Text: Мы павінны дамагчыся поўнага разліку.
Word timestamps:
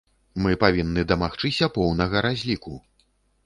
Мы 0.45 0.53
павінны 0.63 1.03
дамагчыся 1.11 1.71
поўнага 1.77 2.27
разліку. 2.31 2.73